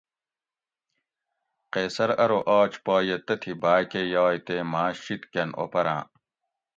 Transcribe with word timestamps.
قیصر 1.73 2.09
ارو 2.23 2.39
آج 2.59 2.71
پا 2.85 2.95
یہ 3.07 3.17
تتھی 3.27 3.53
باۤکہ 3.61 4.01
یائ 4.13 4.37
تے 4.45 4.55
ماں 4.71 4.91
شیت 5.01 5.21
کۤن 5.31 5.49
اوپراۤں 5.59 6.01